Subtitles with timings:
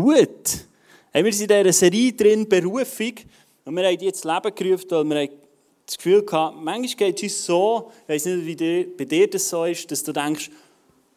[0.00, 0.64] Gut.
[1.10, 3.14] Hey, wir sind in dieser Serie drin, Berufung.
[3.64, 5.28] Und wir haben jetzt Leben gerufen, weil wir
[5.84, 9.48] das Gefühl hatten, manchmal geht es uns so, ich weiß nicht, wie bei dir das
[9.48, 10.52] so ist, dass du denkst,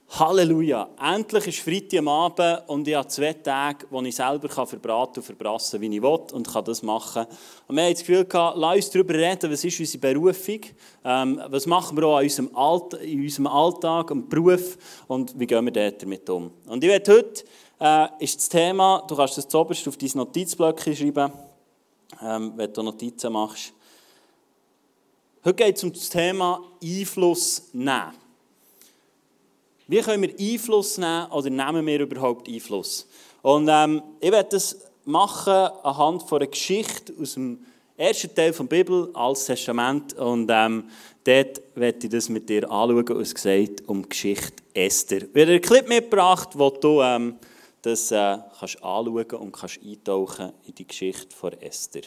[0.10, 5.20] Halleluja, endlich ist Freitag am Abend und ich habe zwei Tage, wo ich selber verbraten
[5.20, 7.28] und verbrassen kann, wie ich will und kann das machen.
[7.68, 10.60] Und wir haben das Gefühl gehabt, lass uns darüber reden, was ist unsere Berufung,
[11.06, 14.76] ähm, was machen wir auch in unserem, Alt in unserem Alltag, im Beruf
[15.08, 16.52] und wie gehen wir damit um.
[16.66, 17.44] Und ich werde heute,
[17.82, 21.32] äh, ist das Thema, du kannst das zuoberst auf dein Notizblöckchen schreiben,
[22.22, 23.74] ähm, wenn du Notizen machst.
[25.44, 28.14] Heute geht es um das Thema Einfluss nehmen.
[29.88, 33.08] Wie können wir Einfluss nehmen oder nehmen wir überhaupt Einfluss?
[33.42, 37.66] Und ähm, ich werde das machen anhand von einer Geschichte aus dem
[37.98, 40.14] ersten Teil der Bibel, als Testament.
[40.14, 40.84] Und ähm,
[41.24, 45.24] dort werde ich das mit dir anschauen, was gesagt um die Geschichte Esther.
[45.24, 47.38] Ich habe einen Clip mitgebracht, wo du ähm,
[47.82, 52.04] das äh, kannst anschauen und kannst eintauchen in die Geschichte von Esther.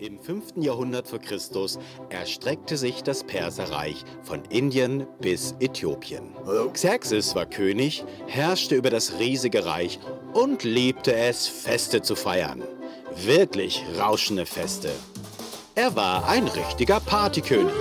[0.00, 0.56] Im 5.
[0.56, 1.78] Jahrhundert vor Christus
[2.08, 6.34] erstreckte sich das Perserreich von Indien bis Äthiopien.
[6.72, 10.00] Xerxes war König, herrschte über das riesige Reich
[10.32, 12.64] und liebte es, Feste zu feiern.
[13.24, 14.90] Wirklich rauschende Feste.
[15.76, 17.72] Er war ein richtiger Partykönig.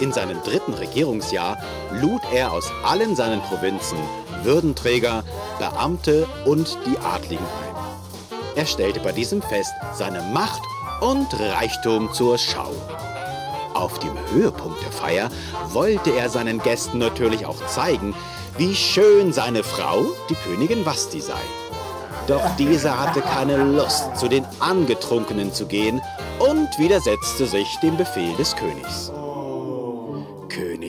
[0.00, 1.58] In seinem dritten Regierungsjahr
[2.00, 3.98] lud er aus allen seinen Provinzen
[4.42, 5.22] Würdenträger,
[5.58, 7.74] Beamte und die Adligen ein.
[8.56, 10.62] Er stellte bei diesem Fest seine Macht
[11.02, 12.70] und Reichtum zur Schau.
[13.74, 15.30] Auf dem Höhepunkt der Feier
[15.68, 18.14] wollte er seinen Gästen natürlich auch zeigen,
[18.56, 21.40] wie schön seine Frau, die Königin Vasti, sei.
[22.26, 26.00] Doch diese hatte keine Lust, zu den Angetrunkenen zu gehen
[26.38, 29.12] und widersetzte sich dem Befehl des Königs.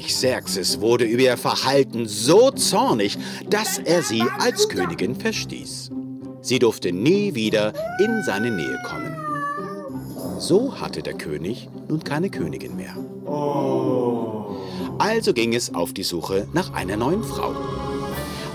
[0.01, 3.17] König Xerxes wurde über ihr Verhalten so zornig,
[3.49, 5.91] dass er sie als Königin verstieß.
[6.41, 9.15] Sie durfte nie wieder in seine Nähe kommen.
[10.39, 12.95] So hatte der König nun keine Königin mehr.
[14.97, 17.53] Also ging es auf die Suche nach einer neuen Frau.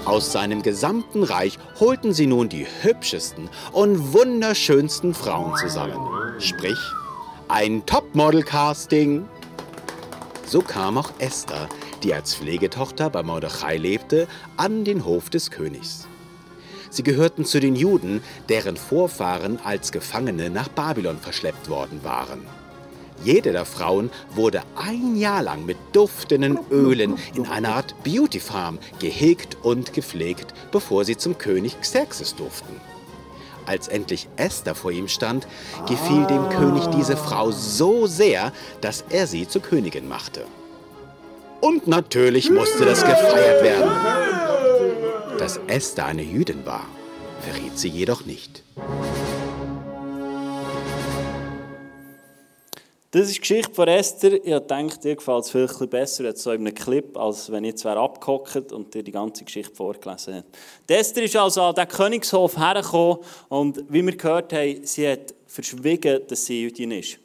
[0.05, 5.99] Aus seinem gesamten Reich holten sie nun die hübschesten und wunderschönsten Frauen zusammen.
[6.39, 6.78] Sprich,
[7.49, 9.27] ein Topmodel-Casting.
[10.47, 11.69] So kam auch Esther,
[12.05, 16.07] die als Pflegetochter bei Mordechai lebte, an den Hof des Königs.
[16.89, 22.47] Sie gehörten zu den Juden, deren Vorfahren als Gefangene nach Babylon verschleppt worden waren.
[23.25, 28.78] Jede der Frauen wurde ein Jahr lang mit duftenden Ölen in einer Art Beauty Farm
[29.01, 32.81] gehegt und gepflegt, bevor sie zum König Xerxes durften.
[33.66, 35.47] Als endlich Esther vor ihm stand,
[35.88, 40.44] gefiel dem König diese Frau so sehr, dass er sie zur Königin machte.
[41.60, 43.91] Und natürlich musste das gefeiert werden.
[45.38, 46.87] Dass Esther eine Jüdin war,
[47.43, 48.62] verriet sie jedoch nicht.
[53.16, 54.34] Das ist die Geschichte von Esther.
[54.44, 57.71] Ich denke, dir gefällt es vielleicht besser jetzt so in einem Clip, als wenn ich
[57.71, 60.49] jetzt abgehockt und dir die ganze Geschichte vorgelesen hätte.
[60.87, 63.16] Esther ist also an den Königshof hergekommen
[63.49, 67.19] und wie wir gehört haben, sie hat verschwiegen, dass sie Jüdin ist.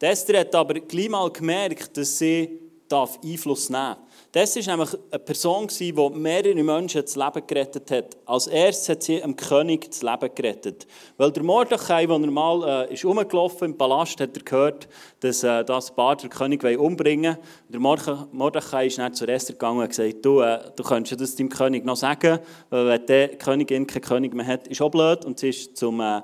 [0.00, 2.58] Esther hat aber gleich mal gemerkt, dass sie
[2.92, 3.98] Einfluss nehmen darf.
[4.32, 8.16] Das war nämlich eine Person, die mehrere Menschen das Leben gerettet hat.
[8.26, 10.86] Als erstes hat sie einem König das Leben gerettet.
[11.16, 14.88] Weil der Mordechai, als er mal äh, ist rumgelaufen im Palast, hat er gehört,
[15.20, 17.36] dass äh, das Paar den König umbringen
[17.68, 17.96] will.
[17.96, 21.48] Der Mordechai ist dann zu Esther gegangen und gesagt, du, äh, du könntest das deinem
[21.48, 22.38] König noch sagen,
[22.70, 25.24] weil wenn die Königin keinen König mehr hat, ist auch blöd.
[25.24, 26.00] Und sie ist zum...
[26.00, 26.22] Äh,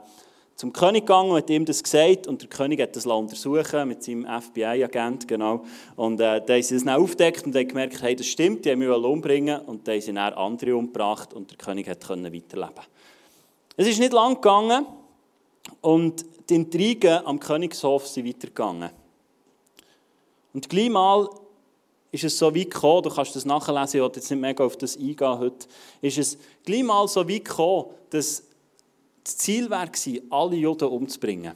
[0.62, 4.04] zum König gegangen und hat ihm das gesagt und der König hat das untersuchen mit
[4.04, 5.64] seinem FBI-Agent, genau.
[5.96, 8.78] Und äh, da haben sie das dann aufgedeckt und gemerkt, hey, das stimmt, die haben
[8.78, 12.84] mich umbringen und da haben sie dann andere umgebracht und der König konnte weiterleben.
[13.76, 14.86] Es ist nicht lang gegangen
[15.80, 18.90] und die Intrigen am Königshof sind weitergegangen.
[20.54, 21.28] Und gleich mal
[22.12, 24.76] ist es so weit gekommen, du kannst das nachlesen, ich will jetzt nicht mega auf
[24.76, 25.66] das eingehen heute,
[26.02, 28.44] ist es gleich mal so weit gekommen, dass
[29.24, 29.88] das Ziel war,
[30.30, 31.54] alle Juden umzubringen.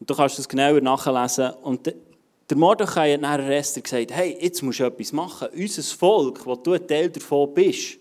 [0.00, 1.50] Und du kannst das genauer nachlesen.
[1.62, 1.92] Und
[2.48, 5.48] der Mordechai hat nachher Esther gesagt, hey, jetzt musst du etwas machen.
[5.54, 7.98] Unser Volk, wo du ein Teil davon bist,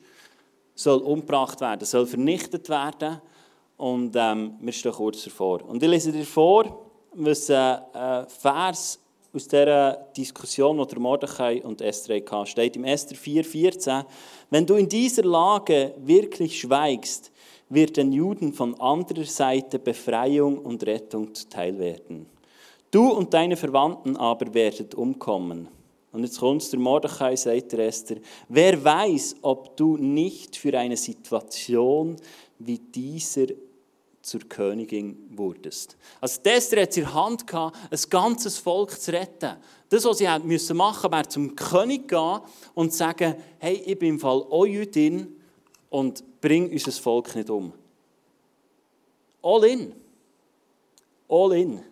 [0.75, 3.19] soll umgebracht werden, soll vernichtet werden.
[3.77, 5.63] Und ähm, wir stehen kurz davor.
[5.67, 8.99] Und ich lese dir vor, was ein äh, Vers
[9.33, 14.05] aus dieser Diskussion, die der Mordechai und Esther hatten, steht im Esther 4,14.
[14.49, 17.31] Wenn du in dieser Lage wirklich schweigst,
[17.69, 22.27] wird den Juden von anderer Seite Befreiung und Rettung zuteil werden.
[22.91, 25.67] Du und deine Verwandten aber werdet umkommen.
[26.13, 28.17] Und jetzt kommt der Mordechai, sagt der Esther,
[28.47, 32.15] wer weiß, ob du nicht für eine Situation
[32.59, 33.47] wie dieser
[34.21, 35.95] zur Königin wurdest.
[36.19, 39.55] Also Esther hat es in der Hand gehabt, ein ganzes Volk zu retten.
[39.89, 42.39] Das, was sie machen müssen wäre zum König gehen
[42.73, 45.35] und sagen, hey, ich bin im Fall auch Jüdin
[45.89, 47.73] und bring unser Volk nicht um.
[49.41, 49.93] All in.
[51.29, 51.83] All in.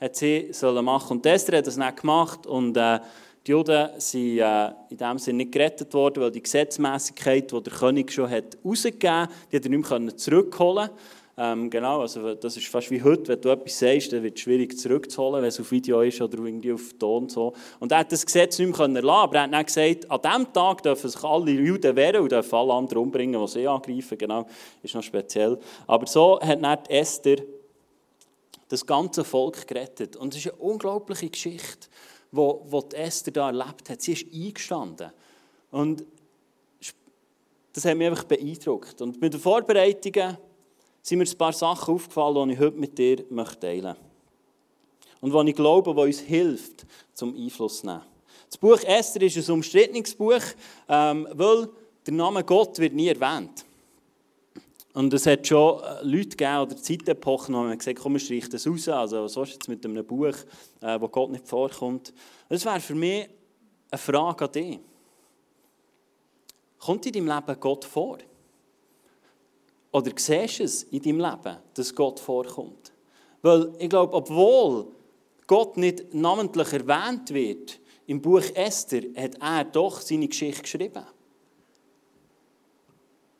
[0.00, 1.18] Hat sie sollen machen.
[1.18, 3.00] Und Esther hat das nicht gemacht und äh,
[3.46, 7.72] die Juden sind äh, in dem Sinne nicht gerettet worden, weil die Gesetzmäßigkeit, die der
[7.72, 10.90] König schon hat herausgegeben hat, die hat er nicht mehr zurückholen
[11.36, 14.42] ähm, genau, also das ist fast wie heute, wenn du etwas sagst, dann wird es
[14.42, 17.28] schwierig zurückzuholen, wenn es auf Video ist oder irgendwie auf Ton.
[17.28, 17.54] So.
[17.80, 20.52] Und er hat das Gesetz nicht mehr erlassen, aber er hat dann gesagt, an diesem
[20.52, 24.18] Tag dürfen sich alle Juden wehren und dürfen alle anderen umbringen, die sie angreifen.
[24.18, 24.46] Genau,
[24.82, 25.58] ist noch speziell.
[25.86, 27.36] Aber so hat dann Esther
[28.68, 30.16] das ganze Volk gerettet.
[30.16, 31.88] Und es ist eine unglaubliche Geschichte
[32.32, 34.00] wo, wo die Esther da erlebt hat.
[34.00, 35.12] Sie ist eingestanden.
[35.70, 36.04] Und
[37.74, 39.00] das hat mich einfach beeindruckt.
[39.00, 40.36] Und mit den Vorbereitungen
[41.02, 43.96] sind mir ein paar Sachen aufgefallen, die ich heute mit dir teilen möchte.
[45.20, 48.02] Und die ich glaube, die uns hilft, zum Einfluss zu nehmen.
[48.48, 50.42] Das Buch Esther ist ein umstrittenes Buch,
[50.88, 51.68] ähm, weil
[52.06, 53.64] der Name Gott wird nie erwähnt.
[54.94, 58.50] Und es hat schon äh, Leute gegeben, oder Zeitepochen, wo man gesagt komm, ich streiche
[58.50, 58.88] das raus.
[58.88, 60.34] Also, was ist jetzt mit einem Buch,
[60.80, 62.12] äh, wo Gott nicht vorkommt?
[62.48, 63.28] Das wäre für mich
[63.90, 64.78] eine Frage an dich.
[66.78, 68.18] Kommt in deinem Leben Gott vor?
[69.92, 72.92] Oder siehst du es in deinem Leben, dass Gott vorkommt?
[73.42, 74.86] Weil ich glaube, obwohl
[75.46, 81.04] Gott nicht namentlich erwähnt wird, im Buch Esther hat er doch seine Geschichte geschrieben.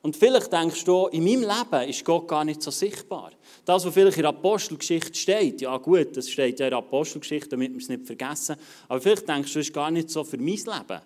[0.03, 3.31] Und vielleicht denkst du, in meinem Leben ist Gott gar nicht so sichtbar.
[3.65, 7.51] Das, was vielleicht in der Apostelgeschichte steht, ja gut, das steht ja in der Apostelgeschichte,
[7.51, 8.57] damit wir es nicht vergessen.
[8.89, 11.01] Aber vielleicht denkst du, das ist gar nicht so für mein Leben.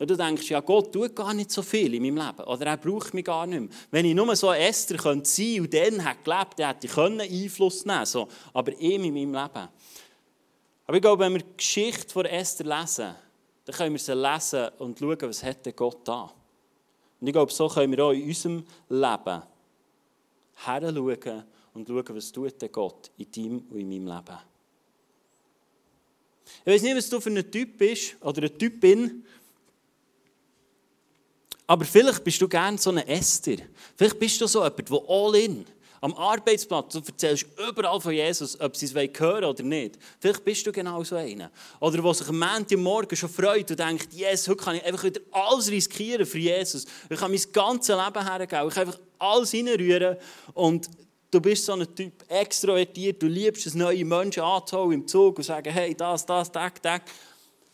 [0.00, 2.48] Weil du denkst, ja Gott tut gar nicht so viel in meinem Leben.
[2.48, 3.68] Oder er braucht mich gar nicht mehr.
[3.90, 7.84] Wenn ich nur so Esther könnte sein und dann hätte gelebt, dann hätte ich Einfluss
[7.84, 8.26] nehmen können.
[8.54, 9.68] Aber ihm in meinem Leben.
[10.86, 13.14] Aber ich glaube, wenn wir die Geschichte von Esther lesen,
[13.66, 16.32] dann können wir sie lesen und schauen, was hat Gott da.
[17.20, 19.42] Und ich glaube, so können wir auch in unserem Leben
[20.54, 21.44] heranschauen
[21.74, 24.38] und schauen, was tut Gott in deinem und in meinem Leben.
[26.64, 29.26] Ich weiß nicht, was du für ein Typ bist oder ein Typ bin,
[31.70, 33.58] aber vielleicht bist du gerne so ein Esther.
[33.96, 35.64] Vielleicht bist du so jemand, der all in
[36.00, 39.96] am Arbeitsplatz, du erzählst überall von Jesus, ob sie es hören oder nicht.
[40.18, 41.52] Vielleicht bist du genau so einer.
[41.78, 45.20] Oder der sich am Montagmorgen schon freut und denkt, yes, heute kann ich einfach wieder
[45.30, 46.86] alles riskieren für Jesus.
[47.08, 48.68] Ich kann mein ganzes Leben hergeben.
[48.68, 50.16] Ich kann einfach alles reinrühren.
[50.54, 50.88] Und
[51.30, 55.44] du bist so ein Typ, extrovertiert, du liebst es, neue Menschen anzuholen im Zug und
[55.44, 57.00] sagen, hey, das, das, das, das.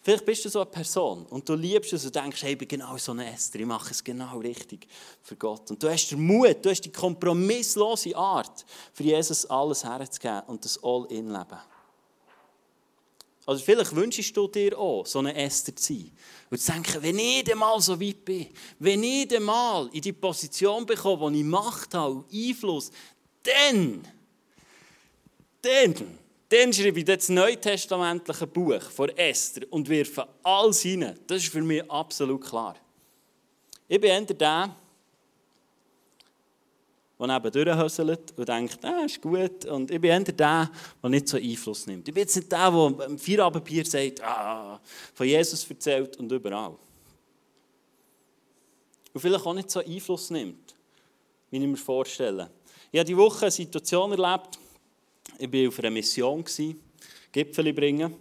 [0.07, 2.69] Vielleicht bist du so eine Person und du liebst es und denkst, hey, ich bin
[2.69, 4.87] genau so eine Esther, ich mache es genau richtig
[5.21, 5.69] für Gott.
[5.69, 10.65] Und du hast den Mut, du hast die kompromisslose Art, für Jesus alles herzugeben und
[10.65, 11.59] das All-in-Leben.
[13.47, 16.13] Also vielleicht wünschst du dir auch, so eine Esther zu sein.
[16.51, 18.47] Und zu denken, wenn ich mal so weit bin,
[18.79, 22.93] wenn ich mal in die Position bekomme, wo ich Macht habe Einfluss,
[23.43, 24.07] dann,
[25.63, 31.19] dann dann schreibe ich das neutestamentliche Buch von Esther und wirfe alles hinein.
[31.27, 32.77] Das ist für mich absolut klar.
[33.89, 34.77] Ich bin eher der,
[37.19, 39.65] der neben durchhöselt und denkt, ah, ist gut.
[39.65, 40.71] Und ich bin eher der,
[41.03, 42.07] der nicht so Einfluss nimmt.
[42.07, 44.81] Ich bin jetzt nicht der, der am Feierabendbier sagt, ah,
[45.15, 46.77] von Jesus erzählt und überall.
[49.13, 50.77] Und vielleicht auch nicht so Einfluss nimmt,
[51.51, 52.51] wie ich mir vorstelle.
[52.93, 54.59] Ich habe diese Woche eine Situation erlebt,
[55.39, 56.45] ich war auf einer Mission,
[57.33, 58.15] Gipfel bringen.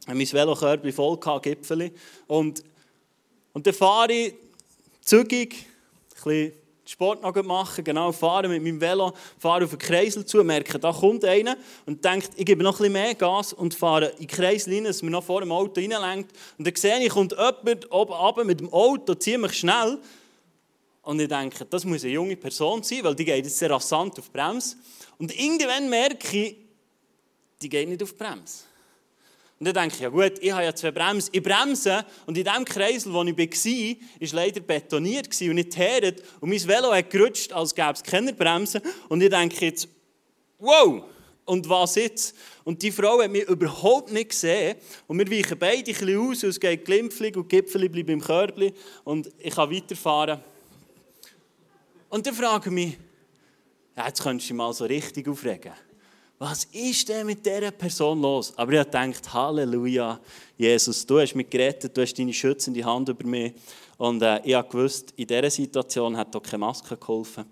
[0.00, 1.90] Ich mein Velokörbchen voll gehabt, Gipfel.
[2.26, 2.62] Und,
[3.52, 4.34] und dann fahre ich
[5.00, 5.66] zügig,
[6.24, 6.52] ein
[6.84, 10.92] Sport noch machen, genau, fahre mit meinem Velo, fahre auf den Kreisel zu, merke, da
[10.92, 14.74] kommt einer und denke, ich gebe noch ein mehr Gas und fahre in den Kreisel
[14.74, 16.32] rein, dass mir noch vor dem Auto reinlenkt.
[16.58, 19.98] Und dann sehe ich, kommt jemand oben runter mit dem Auto ziemlich schnell.
[21.06, 24.18] Und ich denke, das muss eine junge Person sein, weil die geht jetzt sehr rasant
[24.18, 24.74] auf die Bremse.
[25.18, 26.56] Und irgendwann merke ich,
[27.62, 28.64] die geht nicht auf die Bremse.
[29.60, 31.30] Und dann denke ich, ja gut, ich habe ja zwei Bremsen.
[31.32, 36.24] Ich bremse und in dem Kreisel, wo ich war, war leider betoniert und nicht teert.
[36.40, 38.82] Und mein Velo hat gerutscht, als gäbe es keine Bremsen.
[39.08, 39.86] Und ich denke jetzt,
[40.58, 41.04] wow,
[41.44, 42.34] und was jetzt?
[42.64, 44.74] Und die Frau hat mich überhaupt nicht gesehen.
[45.06, 48.20] Und wir weichen beide ein bisschen aus, und es geht glimpflich und Gipfel bleibt im
[48.20, 48.72] Körbchen.
[49.04, 50.40] Und ich kann weiterfahren.
[52.08, 52.98] Und dann frage ich mich,
[53.96, 55.72] ja, jetzt könntest du dich mal so richtig aufregen.
[56.38, 58.52] was ist denn mit dieser Person los?
[58.56, 60.20] Aber ich gedacht, Halleluja,
[60.56, 63.54] Jesus, du hast mich gerettet, du hast deine schützende Hand über mich.
[63.96, 67.46] Und äh, ich habe gewusst, in dieser Situation hat doch keine Maske geholfen.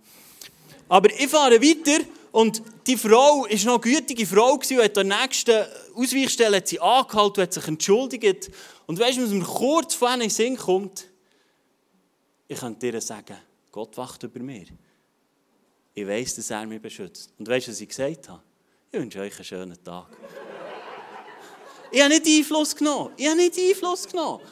[0.89, 5.09] Aber ich fahre weiter und die Frau war noch eine gütige Frau und hat an
[5.09, 8.51] der nächsten Ausweichstelle hat sie angehalten und hat sich entschuldigt.
[8.87, 11.07] Und weißt du, was mir kurz vor in den Sinn kommt?
[12.47, 13.37] Ich könnte dir sagen,
[13.75, 14.67] Gott wacht über mir.
[15.95, 17.33] Ich weiß, dass er mich beschützt.
[17.37, 18.41] Und weißt du, was ich gesagt habe?
[18.93, 20.17] Ich wünsche euch einen schönen Tag.
[21.91, 23.13] ich habe nicht Einfluss genommen.
[23.17, 24.45] Ich habe nicht Einfluss genommen.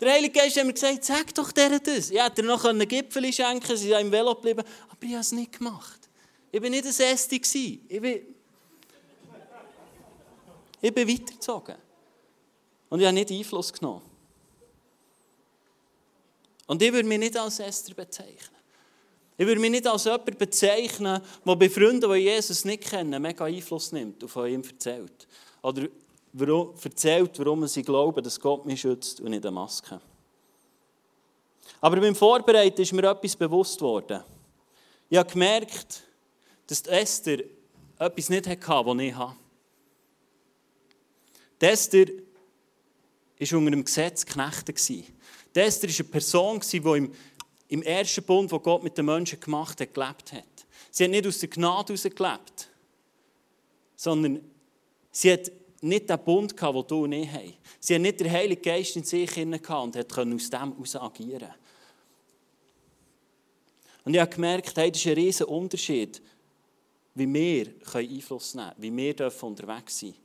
[0.00, 2.10] Der Heilige Geist hat mir gesagt, sag doch der das.
[2.10, 5.32] Ich hätte noch einen Gipfel schenken sie sind im Velo geblieben, aber ich habe es
[5.32, 6.08] nicht gemacht.
[6.52, 7.80] Ich war nicht ein Ästi.
[7.88, 8.20] Ich bin,
[10.80, 11.74] ich bin weitergezogen.
[12.90, 14.11] Und ich habe nicht Einfluss genommen.
[16.72, 18.56] Und ich würde mich nicht als Esther bezeichnen.
[19.36, 23.44] Ich würde mich nicht als jemand bezeichnen, der bei Freunden, die Jesus nicht kennen, mega
[23.44, 25.28] Einfluss nimmt und von ihm erzählt.
[25.60, 25.88] Oder
[26.82, 30.00] erzählt, warum sie glauben, dass Gott mich schützt und nicht eine Maske.
[31.78, 34.22] Aber beim Vorbereiten ist mir etwas bewusst worden.
[35.10, 36.04] Ich habe gemerkt,
[36.68, 37.40] dass Esther
[37.98, 39.36] etwas nicht hatte, was ich habe.
[41.60, 45.12] Die Esther war unter dem Gesetz geknechtet.
[45.54, 47.14] Die Esther war eine Person, die im,
[47.68, 50.66] im ersten Bund, den Gott mit den Menschen gemacht hat, gelebt hat.
[50.90, 52.68] Sie hat nicht aus der Gnade heraus gelebt,
[53.96, 54.40] sondern
[55.10, 57.54] sie hat nicht den Bund gehabt, den du und ich haben.
[57.80, 61.54] Sie hat nicht den Heiligen Geist in sich gehabt und hat aus dem heraus agieren
[64.04, 66.22] Und ich habe gemerkt, hey, das ist ein riesiger Unterschied,
[67.14, 70.22] wie wir Einfluss nehmen können, wie wir unterwegs sein dürfen.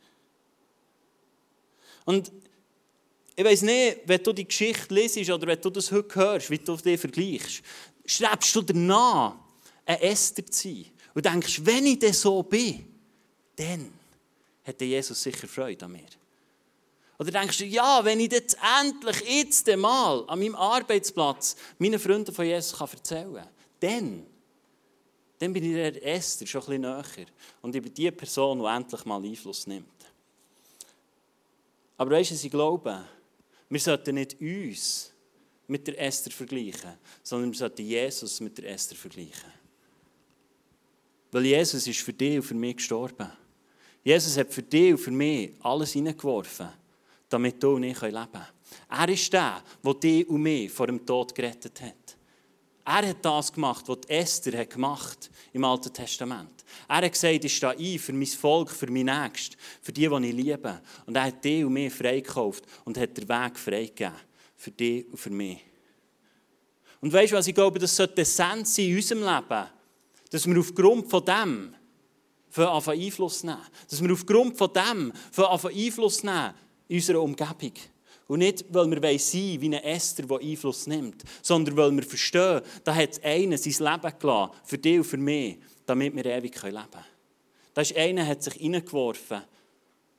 [2.05, 2.31] Und
[3.39, 6.58] ich weiß nicht, wenn du die Geschichte lesest oder wenn du das heute hörst, wie
[6.58, 7.62] du dich vergleichst,
[8.03, 9.36] schreibst du danach,
[9.86, 12.84] ein Esther zu sein und denkst, wenn ich denn so bin,
[13.56, 13.94] dann
[14.63, 16.08] hätte Jesus sicher Freude an mir.
[17.20, 22.34] Oder denkst du, ja, wenn ich jetzt endlich jetzt einmal an meinem Arbeitsplatz meinen Freunden
[22.34, 24.25] von Jesus erzählen kann, dann,
[25.38, 27.27] dann bin ich der Esther schon ein bisschen näher.
[27.62, 29.86] Und bin die Person, die endlich mal Einfluss nimmt.
[31.98, 33.06] Aber weißt du, ich glaube,
[33.70, 35.12] wir sollten nicht uns
[35.68, 39.52] mit der Esther vergleichen, sondern wir sollten Jesus mit der Esther vergleichen.
[41.32, 43.30] Weil Jesus ist für dich und für mich gestorben.
[44.04, 46.70] Jesus hat für dich und für mich alles hineingeworfen,
[47.28, 48.46] damit du und ich leben können.
[48.90, 52.18] Er ist der, der dich und mich vor dem Tod gerettet hat.
[52.86, 56.57] Er hat das gemacht, was Esther hat gemacht im Alten Testament.
[56.88, 60.27] Er hat gesagt, ich stehe ein für mein Volk, für mein Nächsten, für die, die
[60.27, 60.81] ich liebe.
[61.05, 64.13] Und er hat dich und mich freigekauft und hat den Weg freigegeben.
[64.55, 65.60] Für dich und für mich.
[67.00, 69.65] Und weißt du was, ich glaube, das sollte Essenz sein in unserem Leben,
[70.31, 71.75] dass wir aufgrund von dem
[72.50, 73.62] für Einfluss nehmen.
[73.89, 76.53] Dass wir aufgrund von dem für Einfluss nehmen
[76.88, 77.74] in unserer Umgebung.
[78.27, 82.03] Und nicht, weil wir sein wollen, wie ein Esther, der Einfluss nimmt, sondern weil wir
[82.03, 85.57] verstehen, da hat einer sein Leben gelassen, für dich und für mich,
[85.88, 87.06] damit wir ewig leben können.
[87.74, 89.41] Da ist einer, hat sich hineingeworfen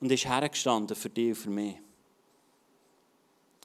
[0.00, 1.76] und ist hergestanden für dich und für mich.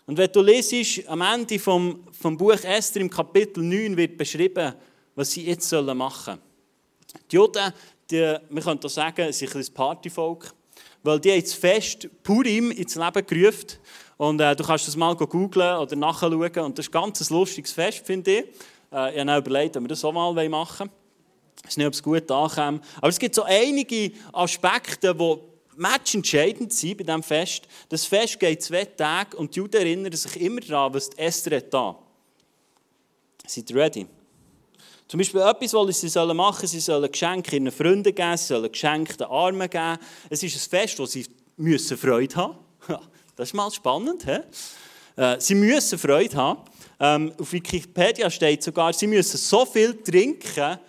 [0.05, 4.73] Und wenn du lesest, am Ende vom, vom Buch Esther im Kapitel 9 wird beschrieben,
[5.15, 6.41] was sie jetzt machen sollen.
[7.31, 7.73] Die Juden
[8.09, 10.53] die, man könnte sagen, sind ein Partyvolk,
[11.03, 13.67] weil die jetzt fest Purim ins Leben gerufen.
[14.17, 16.59] Und äh, du kannst das mal googlen oder nachschauen.
[16.59, 18.45] Und das ist ein ganz lustiges Fest, finde ich.
[18.91, 21.02] Äh, ich habe auch überlegt, ob wir das auch mal machen wollen.
[21.63, 22.83] Ich weiß nicht, ob es gut ankommt.
[22.97, 25.37] Aber es gibt so einige Aspekte, die
[25.75, 27.63] matchentscheidend sind bei diesem Fest.
[27.89, 31.97] Das Fest geht zwei Tage und die Juden erinnern sich immer daran, was Esther hat.
[33.47, 34.07] Seid ihr ready?
[35.07, 38.71] Zum Beispiel etwas, was sie machen sollen, sie sollen Geschenke ihren Freunden geben, sie sollen
[38.71, 39.97] Geschenke den Armen geben.
[40.29, 41.25] Es ist ein Fest, wo sie
[41.57, 42.57] müssen Freude haben.
[43.35, 44.25] Das ist mal spannend.
[44.25, 44.39] He?
[45.15, 46.61] Äh, sie müssen Freude haben.
[46.99, 50.79] Ähm, auf Wikipedia steht sogar, sie müssen so viel trinken,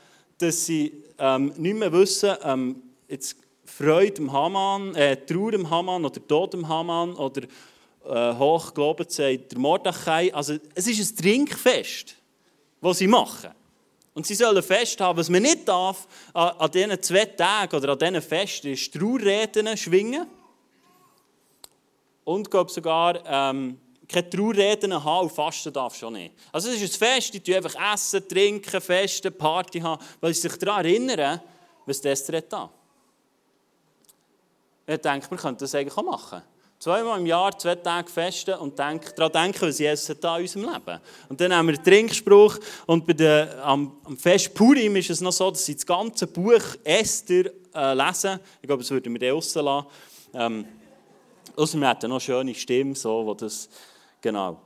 [0.45, 6.05] dass sie ähm, nicht mehr wissen, ähm, jetzt Freude im Haman, äh, Trauer im Haman
[6.05, 7.43] oder Tod im Haman oder
[8.05, 10.33] äh, hoch gelobt sei der Mordechai.
[10.35, 12.17] Also es ist ein Trinkfest,
[12.83, 13.51] das sie machen.
[14.13, 18.23] Und sie sollen festhaben, was man nicht darf, an diesen zwei Tagen oder an diesen
[18.23, 20.27] Festen, ist Trauerreden schwingen.
[22.23, 26.35] Und glaube sogar, ähm, keine Trauerreden haben und fasten darf schon nicht.
[26.53, 30.59] Also es ist ein Fest, die einfach essen, trinken, festen, Party haben, weil sie sich
[30.59, 31.41] daran erinnern,
[31.87, 32.71] was das hat.
[34.87, 36.43] Ich denke, wir könnten das eigentlich auch machen.
[36.79, 40.71] Zweimal im Jahr, zwei Tage festen und denk, daran denken, was Jesus da in unserem
[40.71, 41.01] Leben.
[41.31, 45.23] Und dann haben wir den Trinkspruch und bei der, am, am Fest Purim ist es
[45.23, 48.39] noch so, dass sie das ganze Buch Esther äh, lesen.
[48.61, 49.87] Ich glaube, das würden wir dann rauslassen.
[50.35, 50.67] Ähm,
[51.57, 53.71] außerdem hat er noch schöne Stimme, so, wo das,
[54.25, 54.61] genau.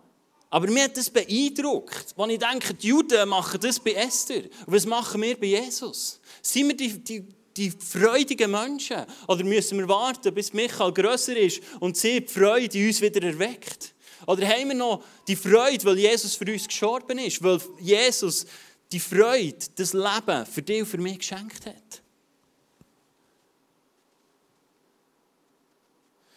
[0.50, 4.45] Aber mir hat das beeindruckt, wenn ich denke, die Juden machen das bei Esther.
[4.65, 6.21] Und was machen wir bei Jesus?
[6.41, 7.25] Sind wir die, die,
[7.55, 9.05] die freudigen Menschen?
[9.27, 13.23] Oder müssen wir warten, bis Michael grösser ist und sie die Freude in uns wieder
[13.23, 13.95] erweckt?
[14.27, 17.43] Oder haben wir noch die Freude, weil Jesus für uns gestorben ist?
[17.43, 18.47] Weil Jesus
[18.91, 22.03] die Freude, das Leben für dich und für mich geschenkt hat?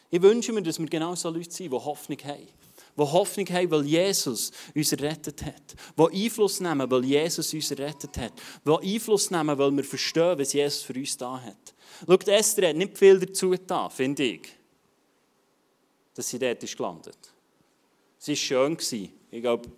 [0.09, 2.60] Ich wünsche mir, dass wir genau so Leute sind, die Hoffnung haben
[2.97, 5.75] die Hoffnung haben, weil Jesus uns errettet hat.
[5.97, 8.33] Die Einfluss nehmen, weil Jesus uns errettet hat.
[8.65, 11.73] Die Einfluss nehmen, weil wir verstehen, was Jesus für uns da hat.
[12.05, 14.49] Schaut, Esther hat nicht viel dazu getan, finde ich,
[16.13, 17.17] dass sie dort ist gelandet.
[18.17, 18.77] Sie war schön.
[19.31, 19.69] Ich glaube,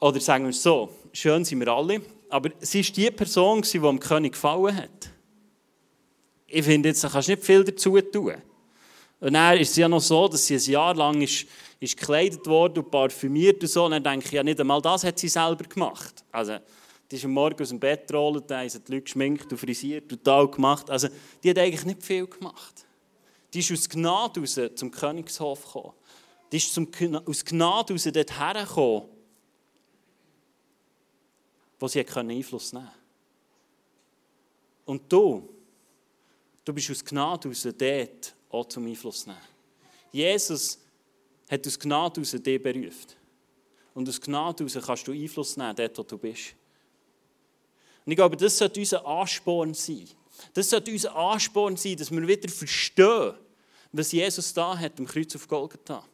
[0.00, 3.78] oder sagen wir es so, schön sind wir alle, aber sie war die Person, die
[3.78, 5.10] dem König gefallen hat.
[6.46, 8.34] Ich finde, jetzt kannst du nicht viel dazu tun.
[9.24, 11.46] Und dann ist es ja noch so, dass sie ein Jahr lang ist,
[11.80, 13.86] ist gekleidet worden und parfümiert und so.
[13.86, 16.22] Und dann denke ich, ja, nicht einmal das hat sie selber gemacht.
[16.30, 16.58] Also,
[17.10, 19.56] die ist am Morgen aus dem Bett gerollt, da haben sie die Leute geschminkt und
[19.56, 20.90] frisiert und tal gemacht.
[20.90, 21.08] Also,
[21.42, 22.84] die hat eigentlich nicht viel gemacht.
[23.54, 25.94] Die ist aus Gnade raus zum Königshof gekommen.
[26.52, 26.90] Die ist zum,
[27.24, 29.08] aus Gnade raus dort hergekommen,
[31.80, 32.98] wo sie Einfluss nehmen konnte.
[34.84, 35.48] Und du,
[36.62, 39.38] du bist aus Gnade raus dort, auch zum Einfluss nehmen.
[40.12, 40.78] Jesus
[41.50, 43.12] hat aus Gnade heraus dich berufen.
[43.94, 46.54] Und aus Gnade heraus kannst du Einfluss nehmen, dort, wo du bist.
[48.04, 50.08] Und ich glaube, das sollte unser Ansporn sein.
[50.52, 53.34] Das sollte unser Ansporn sein, dass wir wieder verstehen,
[53.92, 56.04] was Jesus da hat am Kreuz auf Golgatha.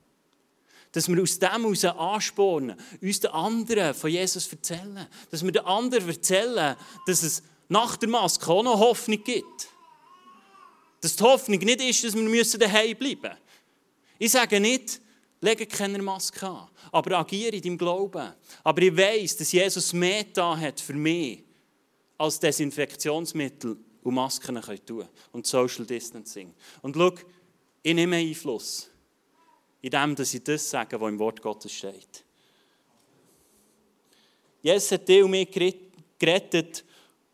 [0.93, 5.07] Dass wir aus dem heraus anspornen, uns den anderen von Jesus erzählen.
[5.31, 9.69] Dass wir den anderen erzählen, dass es nach der Maske auch noch Hoffnung gibt.
[11.01, 13.37] Dass die Hoffnung nicht ist, dass wir daheim bleiben müssen.
[14.19, 15.01] Ich sage nicht,
[15.41, 18.35] lege keine Maske an, aber agiere in deinem Glauben.
[18.63, 21.43] Aber ich weiß, dass Jesus mehr da hat für mich,
[22.19, 26.53] als Desinfektionsmittel und Masken können tun und Social Distancing.
[26.83, 27.15] Und schau,
[27.83, 28.91] ich nehme Einfluss
[29.81, 32.25] in dem, dass ich das sage, was im Wort Gottes steht.
[34.63, 35.49] Jesus hat dich und mich
[36.19, 36.85] gerettet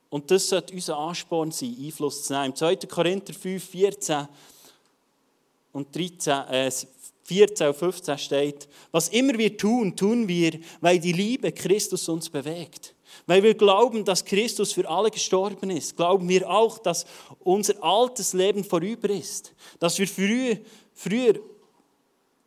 [0.08, 2.46] und das sollte unser Ansporn sein, Einfluss zu nehmen.
[2.46, 2.76] Im 2.
[2.76, 4.28] Korinther 5, 14
[5.72, 6.70] und 13, äh,
[7.24, 12.30] 14 und 15 steht, was immer wir tun, tun wir, weil die Liebe Christus uns
[12.30, 12.94] bewegt.
[13.26, 17.06] Weil wir glauben, dass Christus für alle gestorben ist, glauben wir auch, dass
[17.40, 20.58] unser altes Leben vorüber ist, dass wir früher,
[20.94, 21.40] früher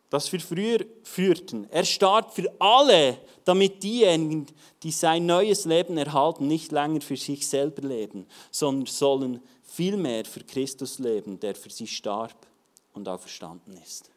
[0.10, 1.68] das wir früher führten.
[1.70, 4.48] Er starb für alle, damit diejenigen,
[4.82, 10.44] die sein neues Leben erhalten, nicht länger für sich selber leben, sondern sollen vielmehr für
[10.44, 12.48] Christus leben, der für sie starb
[12.94, 14.10] und auferstanden ist.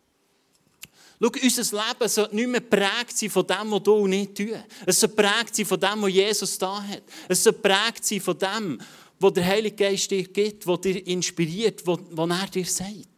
[1.20, 4.54] Schau, unser Leben soll nicht mehr prägt sein von dem, was du nicht tust.
[4.86, 7.02] Es soll prägt sein von dem, was Jesus da hat.
[7.28, 8.80] Es soll prägt sein von dem,
[9.20, 12.00] was der Heilige Geist dir gibt, was dir inspiriert, was
[12.30, 13.11] er dir sagt.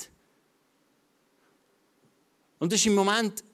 [2.65, 3.45] Und das ist im Moment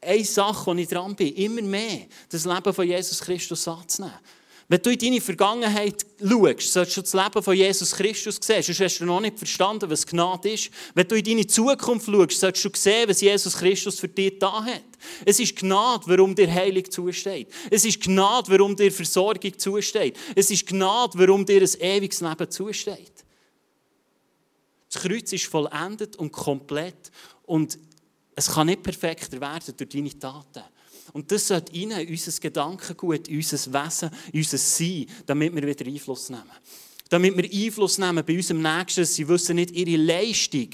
[0.00, 4.20] eine Sache, wo ich dran bin, immer mehr das Leben von Jesus Christus anzunehmen.
[4.68, 8.62] Wenn du in deine Vergangenheit schaust, solltest du das Leben von Jesus Christus sehen.
[8.62, 10.70] Sonst hast du noch nicht verstanden, was Gnade ist.
[10.94, 14.64] Wenn du in deine Zukunft schaust, solltest du sehen, was Jesus Christus für dich da
[14.64, 14.84] hat.
[15.24, 17.48] Es ist Gnade, warum dir Heilig zusteht.
[17.68, 20.16] Es ist Gnade, warum dir Versorgung zusteht.
[20.36, 23.24] Es ist Gnade, warum dir ein ewiges Leben zusteht.
[24.94, 27.10] Das Kreuz ist vollendet und komplett.
[27.46, 27.78] Und
[28.34, 30.62] es kann nicht perfekter werden durch deine Taten.
[31.12, 36.30] Und das sollte rein in unser Gedankengut, unser Wesen, unser Sein, damit wir wieder Einfluss
[36.30, 36.50] nehmen.
[37.08, 40.70] Damit wir Einfluss nehmen bei unserem Nächsten, sie wissen nicht, ihre Leistung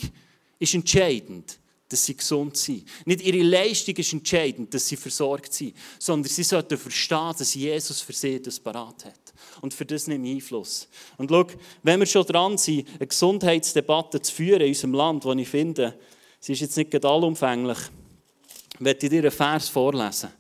[0.59, 2.85] ist entscheidend, dass sie gesund sind.
[3.05, 8.01] Nicht ihre Leistung ist entscheidend, dass sie versorgt sind, sondern sie sollten verstehen, dass Jesus
[8.01, 9.35] für sie das parat hat.
[9.61, 10.89] Und für das nehmen Einfluss.
[11.19, 11.47] Und schau,
[11.83, 15.99] wenn wir schon dran sind, eine Gesundheitsdebatte zu führen in unserem Land, wo ich finde,
[16.41, 17.79] Sie ist jetzt nicht allumfänglich.
[18.75, 20.31] Ich werde dir einen Vers vorlesen,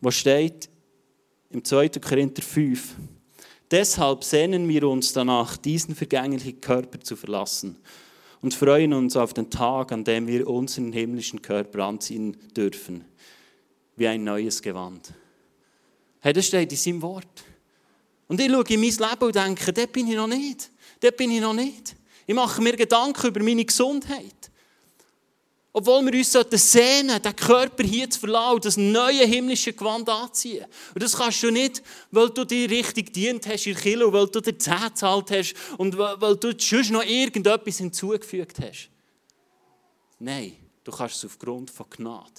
[0.00, 0.70] wo steht
[1.50, 1.90] im 2.
[1.90, 2.94] Korinther 5.
[3.70, 7.76] Deshalb sehnen wir uns danach, diesen vergänglichen Körper zu verlassen
[8.40, 13.04] und freuen uns auf den Tag, an dem wir unseren himmlischen Körper anziehen dürfen,
[13.96, 15.12] wie ein neues Gewand.
[16.20, 17.44] Hey, das steht in seinem Wort.
[18.28, 20.70] Und ich schaue in mein Leben und denke, dort bin ich noch nicht.
[21.00, 21.96] Dort bin ich noch nicht.
[22.30, 24.52] Ich mache mir Gedanken über meine Gesundheit.
[25.72, 26.30] Obwohl wir uns
[26.70, 30.64] sehnen den Körper hier zu verlassen das neue himmlische Gewand anziehen.
[30.94, 34.40] Und das kannst du nicht, weil du dir richtig dient hast in Kilo, weil du
[34.40, 38.90] dir Zähne gezahlt hast und weil du sonst noch irgendetwas hinzugefügt hast.
[40.20, 42.30] Nein, du kannst es aufgrund von Gnade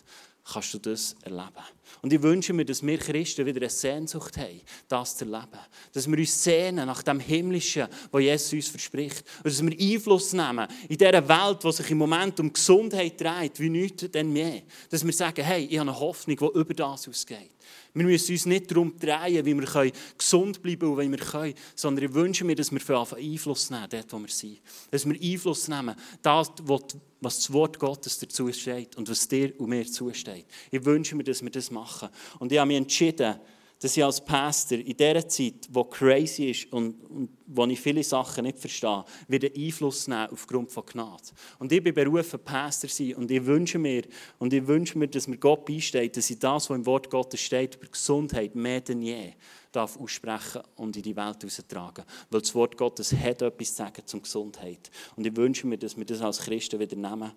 [0.53, 1.65] kannst du das erleben.
[2.01, 5.59] Und ich wünsche mir, dass wir Christen wieder eine Sehnsucht haben, das zu erleben.
[5.93, 9.23] Dass wir uns sehnen nach dem Himmlischen, was Jesus uns verspricht.
[9.43, 13.59] Und dass wir Einfluss nehmen in dieser Welt, die sich im Moment um Gesundheit dreht,
[13.59, 14.61] wie nichts denn mehr.
[14.89, 17.51] Dass wir sagen, hey, ich habe eine Hoffnung, die über das ausgeht.
[17.93, 22.05] Wir müssen uns nicht darum drehen, wie wir gesund bleiben können, wie wir können, sondern
[22.05, 22.79] ich wünsche mir, dass wir
[23.17, 24.59] Einfluss nehmen, dort wo wir sind.
[24.89, 29.69] Dass wir Einfluss nehmen, das, was das Wort Gottes dazu steht und was dir und
[29.69, 30.45] mir zusteht.
[30.71, 32.09] Ich wünsche mir, dass wir das machen.
[32.39, 33.35] Und ich habe mich entschieden,
[33.81, 38.03] dass ich als Pastor in dieser Zeit, die crazy ist und, und wo ich viele
[38.03, 41.23] Sachen nicht verstehe, wieder Einfluss nehmen aufgrund von Gnade.
[41.57, 44.03] Und ich bin berufen, Pastor zu sein und ich wünsche mir,
[44.37, 47.41] und ich wünsche mir, dass mir Gott beisteht, dass ich das, was im Wort Gottes
[47.41, 49.33] steht, über Gesundheit mehr denn je
[49.71, 52.05] darf aussprechen und in die Welt heraustragen.
[52.29, 54.91] Weil das Wort Gottes hat etwas zu sagen zum Gesundheit.
[55.15, 57.31] Und ich wünsche mir, dass wir das als Christen wieder nehmen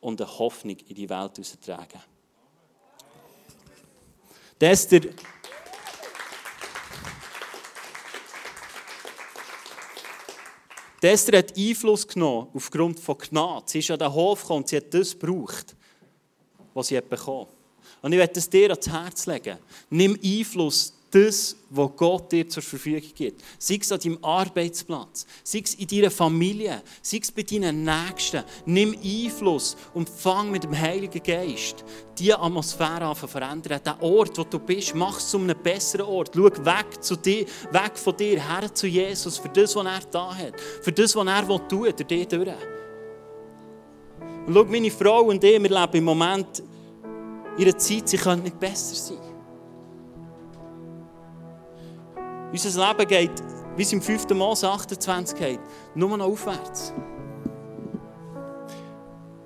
[0.00, 2.00] und eine Hoffnung in die Welt heraustragen.
[4.58, 5.00] Das ist der
[11.10, 13.64] Esther hat Einfluss genommen aufgrund von Gnade.
[13.66, 15.74] Sie ist an den Hof gekommen und sie hat das gebraucht,
[16.74, 18.02] was sie bekommen hat.
[18.02, 19.58] Und ich werde es dir ans Herz legen.
[19.90, 23.42] Nimm Einfluss das, was Gott dir zur Verfügung gibt.
[23.58, 28.42] Sei es an deinem Arbeitsplatz, sei es in deiner Familie, sei es bei deinen Nächsten.
[28.66, 31.84] Nimm Einfluss und fang mit dem Heiligen Geist
[32.18, 33.80] diese Atmosphäre an zu verändern.
[33.84, 36.32] Den Ort, wo du bist, mach es zu einem besseren Ort.
[36.34, 40.34] Schau weg, zu dir, weg von dir, her zu Jesus, für das, was er da
[40.34, 42.48] hat, für das, was er will, durch dich durch.
[44.46, 46.62] Und schau, meine Frau und ich, wir leben im Moment
[47.58, 49.31] einer Zeit, sie können nicht besser sein.
[52.52, 53.42] Unser Leben geht,
[53.76, 54.28] wie es im 5.
[54.30, 55.60] Mose 28 geht,
[55.94, 56.92] nur noch aufwärts.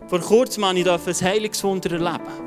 [0.08, 2.46] Vor kurzem durfte ich ein Heilungswunder erleben.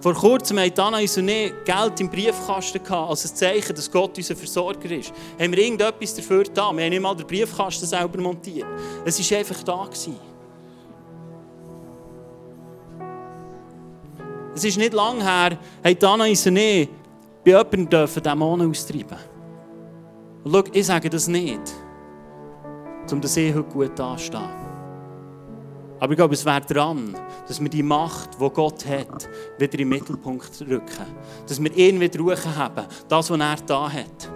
[0.00, 4.36] Vor kurzem hatten Anna und ich Geld im Briefkasten als ein Zeichen, dass Gott unser
[4.36, 5.12] Versorger ist.
[5.40, 6.76] Haben wir irgendetwas dafür getan?
[6.76, 8.68] Wir haben nicht mal den Briefkasten selber montiert.
[9.04, 9.88] Es war einfach da.
[14.54, 16.88] Es ist nicht lange her, haben Anna und ich
[17.46, 19.18] bei jemandem dürfen Dämonen austreiben.
[20.42, 21.60] Und schau, ich sage das nicht,
[23.12, 24.40] um dass ich heute gut dastehe.
[26.00, 29.28] Aber ich glaube, es wäre dran, dass wir die Macht, die Gott hat,
[29.58, 31.06] wieder in den Mittelpunkt rücken.
[31.46, 34.30] Dass wir ihn wieder ruhen haben, das, was er da hat.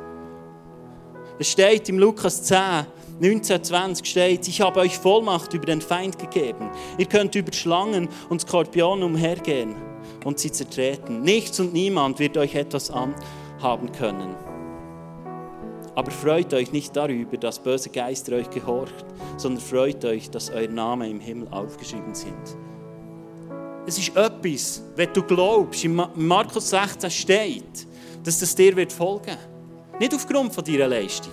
[1.38, 2.86] Es steht im Lukas 10,
[3.18, 6.70] 19, 20 steht, ich habe euch Vollmacht über den Feind gegeben.
[6.96, 9.89] Ihr könnt über Schlangen und Skorpionen umhergehen
[10.24, 11.22] und sie zertreten.
[11.22, 14.34] Nichts und niemand wird euch etwas anhaben können.
[15.94, 19.04] Aber freut euch nicht darüber, dass böse Geister euch gehorcht,
[19.36, 22.56] sondern freut euch, dass euer Name im Himmel aufgeschrieben sind.
[23.86, 27.86] Es ist etwas, wenn du glaubst, in Markus 16 steht,
[28.22, 29.36] dass das dir wird folgen.
[29.98, 31.32] Nicht aufgrund von deiner Leistung,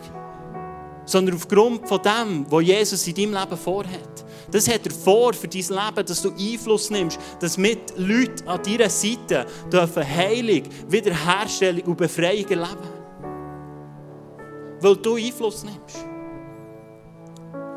[1.05, 4.25] sondern aufgrund von dem, was Jesus in deinem Leben vorhat.
[4.51, 8.61] Das hat er vor für dein Leben, dass du Einfluss nimmst, dass mit Leuten an
[8.63, 12.89] deiner Seite dürfen Heilung, Wiederherstellung und Befreiung erleben.
[14.79, 16.05] Weil du Einfluss nimmst.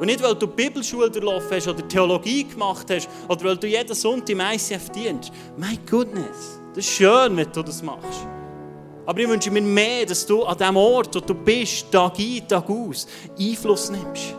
[0.01, 3.95] Und nicht, weil du Bibelschule durchlaufen hast oder Theologie gemacht hast oder weil du jeden
[3.95, 5.31] Sonntag im ICF dienst.
[5.59, 8.27] My goodness, das ist schön, wenn du das machst.
[9.05, 12.49] Aber ich wünsche mir mehr, dass du an dem Ort, wo du bist, Tag ein,
[12.49, 13.07] Tag aus,
[13.39, 14.37] Einfluss nimmst.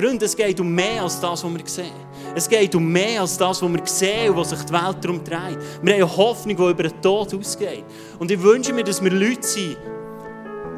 [0.00, 1.92] Freunde, es geht um mehr als das, was wir sehen.
[2.34, 5.22] Es geht um mehr als das, was wir sehen und was sich die Welt darum
[5.22, 5.58] dreht.
[5.82, 7.84] Wir haben eine Hoffnung, die über den Tod ausgeht.
[8.18, 9.76] Und ich wünsche mir, dass wir Leute sind,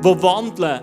[0.05, 0.81] die wandeln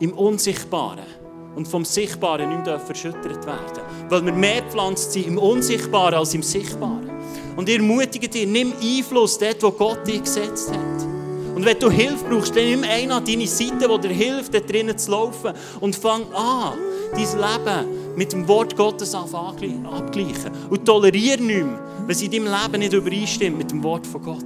[0.00, 1.06] im Unsichtbaren
[1.54, 6.34] und vom Sichtbaren nicht mehr verschüttet werden Weil wir mehr gepflanzt sind im Unsichtbaren als
[6.34, 7.10] im Sichtbaren.
[7.56, 11.25] Und ich ermutige dich, nimm Einfluss dort, wo Gott dich gesetzt hat.
[11.56, 14.60] Und wenn du Hilfe brauchst, dann nimm einen an deine Seite, der dir hilft, da
[14.60, 15.54] drinnen zu laufen.
[15.80, 16.74] Und fang an,
[17.12, 20.50] dein Leben mit dem Wort Gottes abgleichen.
[20.68, 24.22] Und toleriere nicht mehr, wenn es in deinem Leben nicht übereinstimmt mit dem Wort von
[24.22, 24.44] Gott.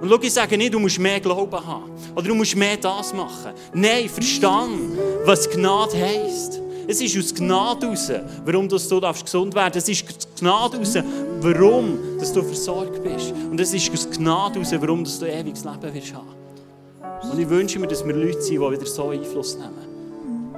[0.00, 1.90] Und schau, ich sage nicht, du musst mehr Glauben haben.
[2.14, 3.50] Oder du musst mehr das machen.
[3.72, 6.60] Nein, verstand, was Gnade heisst.
[6.86, 8.12] Es ist aus Gnade raus,
[8.44, 9.76] warum du gesund werden darfst.
[9.76, 10.94] Es ist aus Gnade raus,
[11.40, 13.34] warum dass du versorgt bist.
[13.50, 16.43] Und es ist aus Gnade raus, warum du ewiges Leben wirst haben.
[17.34, 20.54] Und ich wünsche mir, dass wir Leute sind, die wieder so Einfluss nehmen.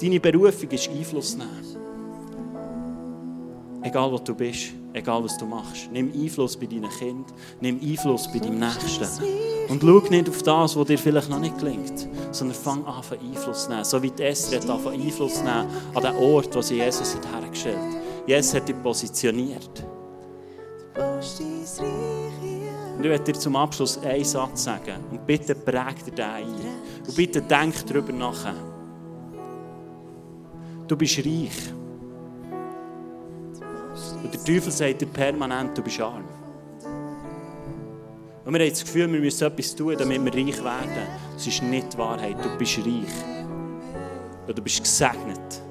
[0.00, 1.50] Deine Berufung ist Einfluss nehmen.
[3.82, 5.90] Egal, wo du bist, egal, was du machst.
[5.90, 7.24] Nimm Einfluss bei deinen Kindern,
[7.60, 9.24] nimm Einfluss bei deinem Nächsten.
[9.68, 13.64] Und schau nicht auf das, was dir vielleicht noch nicht gelingt, sondern fang an, Einfluss
[13.64, 13.84] zu nehmen.
[13.84, 17.26] So wie die Esther hat Einfluss zu nehmen an den Ort, wo sie Jesus hat
[17.32, 18.28] hergestellt hat.
[18.28, 19.84] Jesus hat dich positioniert.
[23.00, 25.02] Und ich werde dir zum Abschluss einen Satz sagen.
[25.10, 26.54] Und bitte präg dir den ein.
[27.06, 28.52] Und bitte denk darüber nach.
[30.86, 31.72] Du bist reich.
[34.22, 36.24] Und der Teufel sagt dir permanent, du bist arm.
[38.44, 41.08] Und wir haben das Gefühl, wir müssen etwas tun, damit wir reich werden.
[41.32, 42.36] Das ist nicht die Wahrheit.
[42.44, 43.14] Du bist reich.
[44.46, 45.62] Und du bist gesegnet.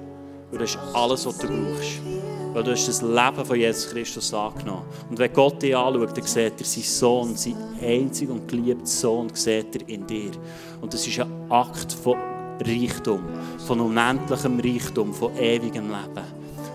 [0.52, 2.19] Und das ist alles, was du brauchst.
[2.60, 4.84] Weil du hast das Leben von Jesus Christus angenommen.
[5.10, 9.30] Und wenn Gott dich anschaut, dann sieht er seinen Sohn, seinen einzigen und geliebten Sohn,
[9.34, 10.32] sieht er in dir.
[10.82, 12.18] Und das ist ein Akt von
[12.60, 13.22] Reichtum,
[13.66, 16.26] von unendlichem Reichtum, von ewigem Leben.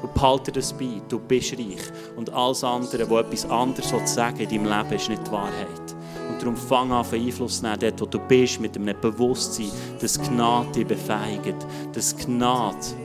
[0.01, 1.92] Und behalte das bei, du bist reich.
[2.16, 5.97] Und alles andere, was etwas anderes sagen in deinem Leben, ist nicht die Wahrheit.
[6.31, 9.70] Und darum fang an, Einfluss zu nehmen, dort, wo du bist, mit einem Bewusstsein,
[10.01, 13.04] dass Gnade dich befeigt, dass Gnade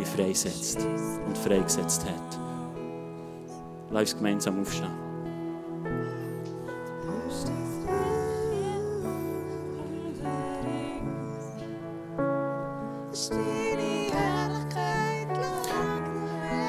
[0.00, 0.78] dich freisetzt
[1.26, 2.38] und freigesetzt hat.
[3.90, 4.90] Lass uns gemeinsam aufstehen.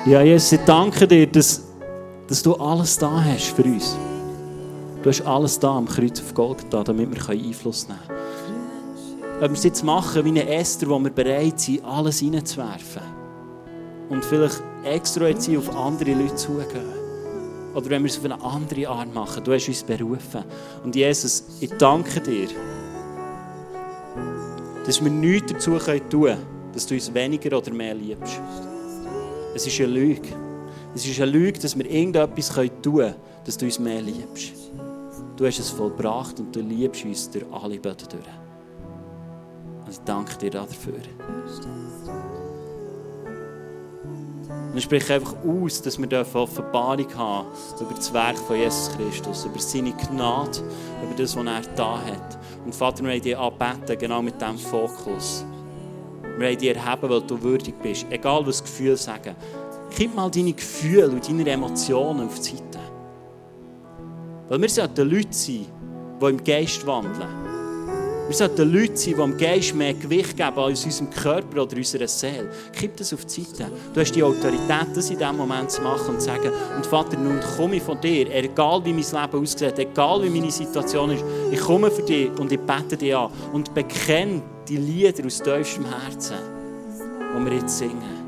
[0.05, 1.63] Ja, Jesus, ich danke dir, dass,
[2.27, 3.95] dass du alles da hast für uns.
[5.03, 8.19] Du hast alles da am Kreuz auf Golgatha, damit wir Einfluss nehmen können.
[9.41, 13.20] Ob wir es jetzt machen wie eine Esther, wo wir bereit sind, alles reinzuwerfen.
[14.11, 17.01] Und vielleicht extra jetzt auf andere Leute zugehen.
[17.73, 19.41] Oder wenn wir es auf eine andere Art machen.
[19.43, 20.43] Du hast uns berufen.
[20.83, 22.49] Und Jesus, ich danke dir,
[24.85, 26.37] dass wir nichts dazu tun können,
[26.73, 28.41] dass du uns weniger oder mehr liebst.
[29.55, 30.27] Es ist eine Lüge.
[30.93, 34.51] Es ist eine Lüge, dass wir irgendetwas tun können, dass du uns mehr liebst.
[35.37, 38.25] Du hast es vollbracht und du liebst uns durch alle Böden durch.
[39.85, 40.99] Und ich danke dir dafür.
[44.71, 47.47] Und ich spreche einfach aus, dass wir Offenbarung haben
[47.79, 50.59] über das Werk von Jesus Christus, über seine Gnade,
[51.03, 52.39] über das, was er da hat.
[52.63, 55.43] Und Vater, wir wollen dich anbeten, genau mit diesem Fokus.
[56.21, 58.05] Wir wollen dich erheben, weil du würdig bist.
[58.09, 59.35] Egal, was Gefühle sagen.
[59.97, 62.79] Gib mal deine Gefühle und deine Emotionen auf die Seite.
[64.47, 65.65] Weil wir sollten Leute sein,
[66.21, 67.40] die im Geist wandeln.
[68.31, 72.07] Wir sollten Leute sein, die im Geist mehr Gewicht geben als unserem Körper oder unserer
[72.07, 72.49] Seele.
[72.79, 73.69] Gib das auf die Seite.
[73.93, 77.17] Du hast die Autorität, das in diesem Moment zu machen und zu sagen, und Vater,
[77.17, 81.25] nun komme ich von dir, egal wie mein Leben aussieht, egal wie meine Situation ist,
[81.51, 85.85] ich komme für dich und ich bete dich an und bekenne die Lieder aus tiefstem
[85.87, 86.37] Herzen,
[87.37, 88.20] die wir jetzt singen.